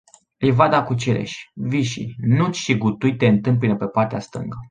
Livada 0.41 0.83
cu 0.83 0.93
cireși, 0.93 1.51
vișini, 1.53 2.15
nuci 2.17 2.55
și 2.55 2.77
gutui 2.77 3.15
te 3.15 3.25
întâmpină 3.27 3.75
pe 3.77 3.85
partea 3.87 4.19
stângă. 4.19 4.57